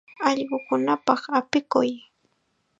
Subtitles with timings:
[0.27, 1.89] Allqukunapaq apikuy.